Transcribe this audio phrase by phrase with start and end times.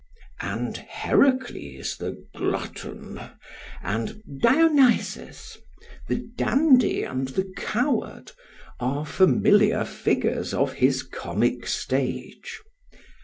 [0.55, 3.21] ]and Heracles the glutton,
[3.83, 5.59] and Dionysus,
[6.07, 8.31] the dandy and the coward,
[8.79, 12.61] are familiar figures of his comic stage.